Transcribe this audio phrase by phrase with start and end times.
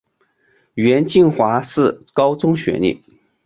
[0.73, 3.03] 袁敬华是高中学历。